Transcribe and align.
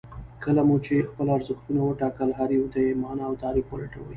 کله 0.43 0.61
مو 0.67 0.75
چې 0.85 1.07
خپل 1.09 1.27
ارزښتونه 1.37 1.79
وټاکل 1.83 2.29
هر 2.39 2.49
يو 2.57 2.65
ته 2.73 2.79
يې 2.85 2.91
مانا 3.03 3.23
او 3.29 3.33
تعريف 3.43 3.67
ولټوئ. 3.69 4.09